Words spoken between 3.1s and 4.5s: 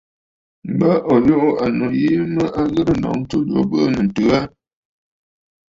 ɨtû jo ɨ bɨɨnə̀ ǹtəə.